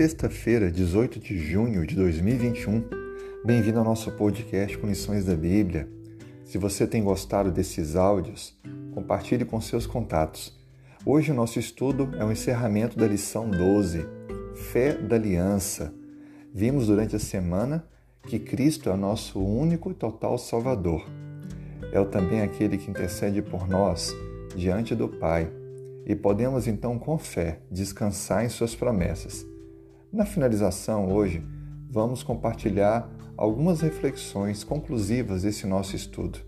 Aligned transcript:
sexta-feira, 0.00 0.70
18 0.70 1.20
de 1.20 1.36
junho 1.38 1.86
de 1.86 1.94
2021. 1.94 2.84
Bem-vindo 3.44 3.80
ao 3.80 3.84
nosso 3.84 4.10
podcast 4.12 4.78
com 4.78 4.86
lições 4.86 5.26
da 5.26 5.36
Bíblia. 5.36 5.86
Se 6.42 6.56
você 6.56 6.86
tem 6.86 7.04
gostado 7.04 7.52
desses 7.52 7.96
áudios, 7.96 8.58
compartilhe 8.94 9.44
com 9.44 9.60
seus 9.60 9.84
contatos. 9.84 10.58
Hoje 11.04 11.30
o 11.30 11.34
nosso 11.34 11.58
estudo 11.58 12.12
é 12.16 12.24
o 12.24 12.32
encerramento 12.32 12.98
da 12.98 13.06
lição 13.06 13.50
12, 13.50 14.06
Fé 14.72 14.94
da 14.94 15.16
Aliança. 15.16 15.92
Vimos 16.50 16.86
durante 16.86 17.14
a 17.14 17.18
semana 17.18 17.84
que 18.22 18.38
Cristo 18.38 18.88
é 18.88 18.94
o 18.94 18.96
nosso 18.96 19.38
único 19.38 19.90
e 19.90 19.94
total 19.94 20.38
Salvador. 20.38 21.04
É 21.92 22.02
também 22.06 22.40
aquele 22.40 22.78
que 22.78 22.90
intercede 22.90 23.42
por 23.42 23.68
nós 23.68 24.16
diante 24.56 24.94
do 24.94 25.10
Pai 25.10 25.52
e 26.06 26.16
podemos 26.16 26.66
então, 26.66 26.98
com 26.98 27.18
fé, 27.18 27.60
descansar 27.70 28.46
em 28.46 28.48
Suas 28.48 28.74
promessas. 28.74 29.44
Na 30.12 30.26
finalização, 30.26 31.12
hoje, 31.12 31.40
vamos 31.88 32.24
compartilhar 32.24 33.08
algumas 33.36 33.80
reflexões 33.80 34.64
conclusivas 34.64 35.42
desse 35.42 35.68
nosso 35.68 35.94
estudo. 35.94 36.40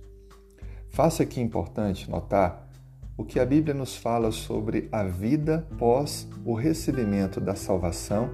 Faça 0.89 1.23
aqui 1.23 1.41
importante 1.41 2.11
notar 2.11 2.69
o 3.17 3.25
que 3.25 3.39
a 3.39 3.47
Bíblia 3.47 3.73
nos 3.73 3.95
fala 3.95 4.33
sobre 4.33 4.89
a 4.91 5.05
vida 5.05 5.65
pós 5.79 6.29
o 6.45 6.55
recebimento 6.55 7.41
da 7.41 7.55
salvação, 7.55 8.31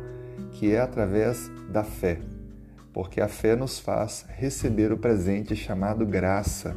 que 0.52 0.73
é 0.73 0.80
através 0.80 1.51
da 1.70 1.84
fé, 1.84 2.20
porque 2.90 3.20
a 3.20 3.29
fé 3.29 3.54
nos 3.54 3.79
faz 3.79 4.24
receber 4.30 4.92
o 4.92 4.96
presente 4.96 5.54
chamado 5.54 6.06
graça, 6.06 6.74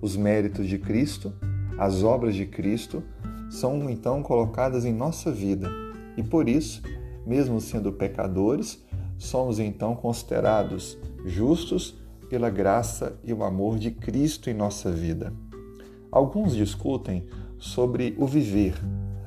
os 0.00 0.16
méritos 0.16 0.66
de 0.66 0.78
Cristo, 0.78 1.30
as 1.76 2.02
obras 2.02 2.34
de 2.34 2.46
Cristo 2.46 3.02
são 3.50 3.90
então 3.90 4.22
colocadas 4.22 4.86
em 4.86 4.94
nossa 4.94 5.30
vida. 5.30 5.70
E 6.16 6.22
por 6.22 6.48
isso, 6.48 6.82
mesmo 7.26 7.60
sendo 7.60 7.92
pecadores, 7.92 8.84
somos 9.16 9.58
então 9.58 9.94
considerados 9.94 10.98
justos 11.24 11.94
pela 12.28 12.50
graça 12.50 13.18
e 13.22 13.32
o 13.32 13.44
amor 13.44 13.78
de 13.78 13.90
Cristo 13.90 14.48
em 14.48 14.54
nossa 14.54 14.90
vida. 14.90 15.32
Alguns 16.10 16.54
discutem 16.54 17.26
sobre 17.58 18.14
o 18.18 18.26
viver. 18.26 18.74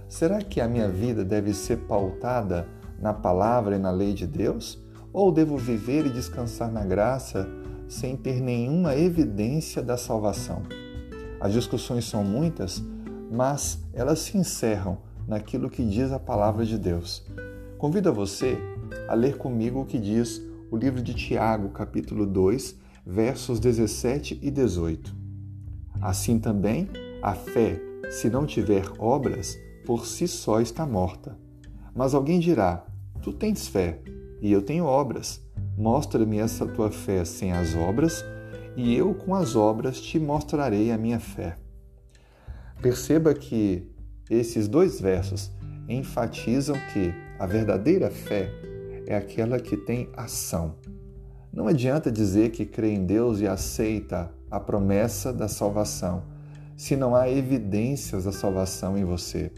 Será 0.08 0.40
que 0.42 0.60
a 0.60 0.68
minha 0.68 0.90
vida 0.90 1.24
deve 1.24 1.54
ser 1.54 1.78
pautada 1.88 2.68
na 3.00 3.14
palavra 3.14 3.76
e 3.76 3.80
na 3.80 3.92
lei 3.92 4.14
de 4.14 4.28
Deus? 4.28 4.84
Ou 5.14 5.32
devo 5.32 5.58
viver 5.58 6.06
e 6.06 6.10
descansar 6.10 6.72
na 6.72 6.84
graça 6.84 7.48
sem 7.88 8.18
ter 8.18 8.42
nenhuma 8.42 8.96
evidência 8.96 9.82
da 9.82 9.98
salvação? 9.98 10.64
As 11.40 11.54
discussões 11.54 12.06
são 12.06 12.24
muitas, 12.24 12.84
mas 13.32 13.80
elas 13.94 14.20
se 14.20 14.38
encerram 14.38 14.98
naquilo 15.28 15.70
que 15.70 15.84
diz 15.84 16.12
a 16.12 16.20
palavra 16.20 16.66
de 16.66 16.78
Deus. 16.78 17.24
Convido 17.78 18.08
a 18.08 18.12
você 18.12 18.58
a 19.10 19.14
ler 19.14 19.38
comigo 19.38 19.82
o 19.82 19.86
que 19.86 20.00
diz 20.00 20.42
o 20.72 20.78
livro 20.78 21.02
de 21.02 21.14
Tiago, 21.14 21.70
capítulo 21.70 22.26
2, 22.26 22.74
versos 23.06 23.60
17 23.60 24.40
e 24.42 24.50
18. 24.50 25.14
Assim 26.02 26.40
também, 26.40 26.88
a 27.22 27.34
fé, 27.34 27.78
se 28.10 28.30
não 28.30 28.46
tiver 28.46 28.86
obras, 28.98 29.58
por 29.86 30.06
si 30.06 30.26
só 30.26 30.62
está 30.62 30.86
morta. 30.86 31.38
Mas 31.94 32.14
alguém 32.14 32.40
dirá: 32.40 32.86
Tu 33.22 33.34
tens 33.34 33.68
fé, 33.68 34.00
e 34.42 34.54
eu 34.54 34.62
tenho 34.62 34.86
obras. 34.86 35.44
Mostra-me 35.78 36.40
essa 36.40 36.66
tua 36.66 36.90
fé 36.90 37.26
sem 37.26 37.52
as 37.52 37.76
obras, 37.76 38.24
e 38.78 38.96
eu 38.96 39.14
com 39.14 39.36
as 39.36 39.54
obras 39.54 40.00
te 40.00 40.18
mostrarei 40.18 40.92
a 40.92 40.98
minha 40.98 41.20
fé. 41.20 41.58
Perceba 42.82 43.34
que 43.34 43.86
esses 44.30 44.70
dois 44.70 45.02
versos 45.02 45.52
enfatizam 45.90 46.78
que 46.94 47.25
a 47.40 47.46
verdadeira 47.46 48.10
fé 48.10 48.50
é 49.06 49.16
aquela 49.16 49.60
que 49.60 49.76
tem 49.78 50.10
ação. 50.16 50.76
Não 51.52 51.68
adianta 51.68 52.12
dizer 52.12 52.52
que 52.52 52.66
crê 52.66 52.92
em 52.92 53.06
Deus 53.06 53.40
e 53.40 53.48
aceita 53.48 54.32
a 54.50 54.60
promessa 54.60 55.32
da 55.32 55.48
salvação, 55.48 56.24
se 56.76 56.96
não 56.96 57.16
há 57.16 57.30
evidências 57.30 58.26
da 58.26 58.32
salvação 58.32 58.98
em 58.98 59.06
você. 59.06 59.52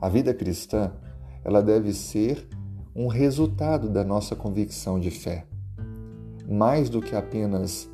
A 0.00 0.08
vida 0.08 0.34
cristã, 0.34 0.92
ela 1.44 1.62
deve 1.62 1.92
ser 1.92 2.46
um 2.94 3.06
resultado 3.06 3.88
da 3.88 4.04
nossa 4.04 4.34
convicção 4.34 4.98
de 4.98 5.10
fé. 5.10 5.46
Mais 6.48 6.90
do 6.90 7.00
que 7.00 7.14
apenas 7.14 7.88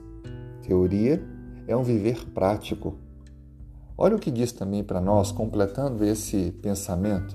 teoria, 0.63 1.23
é 1.69 1.77
um 1.77 1.83
viver 1.83 2.25
prático 2.31 2.97
Olha 3.99 4.15
o 4.15 4.19
que 4.19 4.31
diz 4.31 4.53
também 4.53 4.85
para 4.85 5.01
nós, 5.01 5.33
completando 5.33 6.05
esse 6.05 6.51
pensamento, 6.61 7.35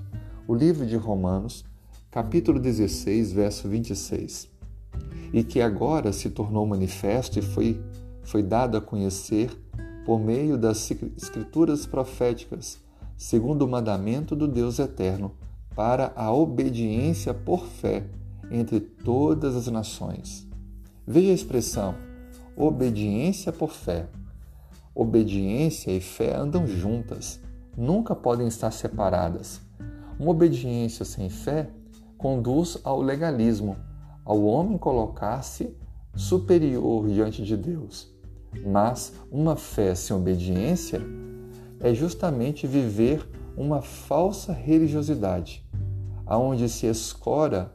o 0.52 0.54
livro 0.54 0.84
de 0.84 0.96
Romanos, 0.96 1.64
capítulo 2.10 2.60
16, 2.60 3.32
verso 3.32 3.66
26. 3.70 4.50
E 5.32 5.42
que 5.42 5.62
agora 5.62 6.12
se 6.12 6.28
tornou 6.28 6.66
manifesto 6.66 7.38
e 7.38 7.42
foi, 7.42 7.82
foi 8.22 8.42
dado 8.42 8.76
a 8.76 8.80
conhecer 8.82 9.50
por 10.04 10.20
meio 10.20 10.58
das 10.58 10.90
escrituras 11.16 11.86
proféticas, 11.86 12.78
segundo 13.16 13.62
o 13.62 13.68
mandamento 13.68 14.36
do 14.36 14.46
Deus 14.46 14.78
eterno, 14.78 15.32
para 15.74 16.12
a 16.14 16.30
obediência 16.30 17.32
por 17.32 17.64
fé 17.64 18.04
entre 18.50 18.78
todas 18.78 19.56
as 19.56 19.68
nações. 19.68 20.46
Veja 21.06 21.30
a 21.30 21.34
expressão 21.34 21.94
obediência 22.54 23.50
por 23.54 23.70
fé. 23.70 24.06
Obediência 24.94 25.92
e 25.92 26.00
fé 26.02 26.36
andam 26.36 26.66
juntas, 26.66 27.40
nunca 27.74 28.14
podem 28.14 28.48
estar 28.48 28.70
separadas. 28.70 29.62
Uma 30.22 30.30
obediência 30.30 31.04
sem 31.04 31.28
fé 31.28 31.68
conduz 32.16 32.78
ao 32.84 33.02
legalismo, 33.02 33.76
ao 34.24 34.44
homem 34.44 34.78
colocar-se 34.78 35.76
superior 36.14 37.08
diante 37.08 37.42
de 37.42 37.56
Deus. 37.56 38.08
Mas 38.64 39.14
uma 39.32 39.56
fé 39.56 39.96
sem 39.96 40.14
obediência 40.14 41.02
é 41.80 41.92
justamente 41.92 42.68
viver 42.68 43.28
uma 43.56 43.82
falsa 43.82 44.52
religiosidade, 44.52 45.68
aonde 46.24 46.68
se 46.68 46.86
escora 46.86 47.74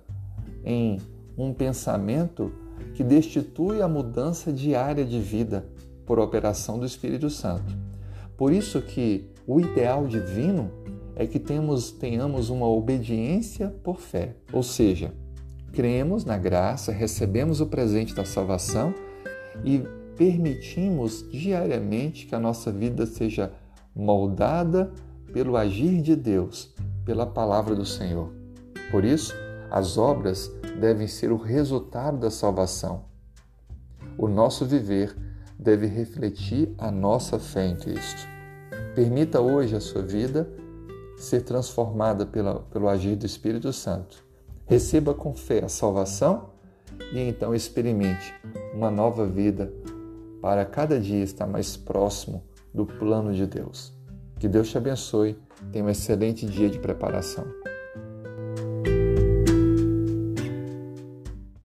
em 0.63 1.01
um 1.37 1.53
pensamento 1.53 2.53
que 2.93 3.03
destitui 3.03 3.81
a 3.81 3.89
mudança 3.89 4.53
diária 4.53 5.03
de 5.03 5.19
vida 5.19 5.67
por 6.05 6.17
operação 6.17 6.79
do 6.79 6.85
Espírito 6.85 7.29
Santo. 7.29 7.77
Por 8.37 8.53
isso 8.53 8.81
que 8.81 9.29
o 9.45 9.59
ideal 9.59 10.07
divino 10.07 10.71
é 11.19 11.25
que 11.25 11.39
temos, 11.39 11.89
tenhamos 11.89 12.51
uma 12.51 12.67
obediência 12.67 13.73
por 13.83 13.99
fé, 13.99 14.35
ou 14.53 14.61
seja, 14.61 15.11
cremos 15.73 16.23
na 16.23 16.37
graça, 16.37 16.91
recebemos 16.91 17.59
o 17.59 17.65
presente 17.65 18.13
da 18.13 18.23
salvação 18.23 18.93
e 19.65 19.83
permitimos 20.15 21.27
diariamente 21.31 22.27
que 22.27 22.35
a 22.35 22.39
nossa 22.39 22.71
vida 22.71 23.07
seja 23.07 23.51
moldada 23.95 24.91
pelo 25.33 25.57
agir 25.57 26.03
de 26.03 26.15
Deus, 26.15 26.71
pela 27.03 27.25
palavra 27.25 27.73
do 27.73 27.85
Senhor. 27.85 28.31
Por 28.91 29.03
isso, 29.03 29.33
as 29.71 29.97
obras 29.97 30.51
devem 30.79 31.07
ser 31.07 31.31
o 31.31 31.35
resultado 31.35 32.19
da 32.19 32.29
salvação. 32.29 33.05
O 34.19 34.27
nosso 34.27 34.67
viver 34.67 35.17
deve 35.57 35.87
refletir 35.87 36.75
a 36.77 36.91
nossa 36.91 37.39
fé 37.39 37.65
em 37.65 37.75
Cristo. 37.75 38.21
Permita 38.93 39.41
hoje 39.41 39.75
a 39.75 39.79
sua 39.79 40.03
vida 40.03 40.47
ser 41.17 41.41
transformada 41.41 42.25
pela, 42.25 42.61
pelo 42.71 42.87
agir 42.87 43.15
do 43.15 43.25
Espírito 43.25 43.73
Santo. 43.73 44.23
Receba 44.65 45.13
com 45.13 45.33
fé 45.33 45.63
a 45.63 45.69
salvação 45.69 46.51
e 47.11 47.19
então 47.19 47.53
experimente 47.53 48.33
uma 48.73 48.91
nova 48.91 49.25
vida 49.25 49.73
para 50.41 50.63
cada 50.65 50.99
dia 50.99 51.23
estar 51.23 51.47
mais 51.47 51.75
próximo 51.75 52.43
do 52.73 52.85
plano 52.85 53.33
de 53.33 53.45
Deus. 53.45 53.93
Que 54.39 54.47
Deus 54.47 54.69
te 54.69 54.77
abençoe. 54.77 55.37
Tenha 55.71 55.83
um 55.83 55.89
excelente 55.89 56.45
dia 56.45 56.69
de 56.69 56.77
preparação. 56.77 57.45